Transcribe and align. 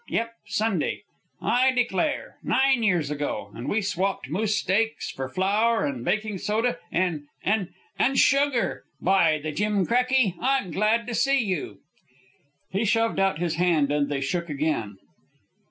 Yep, 0.09 0.31
Sunday. 0.47 1.03
I 1.43 1.71
declare! 1.73 2.37
Nine 2.41 2.81
years 2.81 3.11
ago! 3.11 3.51
And 3.53 3.69
we 3.69 3.83
swapped 3.83 4.31
moose 4.31 4.57
steaks 4.57 5.11
fer 5.11 5.29
flour 5.29 5.85
an' 5.85 6.01
bakin' 6.03 6.39
soda, 6.39 6.79
an' 6.91 7.27
an' 7.43 7.69
an' 7.99 8.15
sugar! 8.15 8.83
By 8.99 9.37
the 9.37 9.51
Jimcracky! 9.51 10.37
I'm 10.41 10.71
glad 10.71 11.05
to 11.05 11.13
see 11.13 11.43
you!" 11.43 11.81
He 12.71 12.83
shoved 12.83 13.19
out 13.19 13.37
his 13.37 13.57
hand 13.57 13.91
and 13.91 14.09
they 14.09 14.21
shook 14.21 14.49
again. 14.49 14.97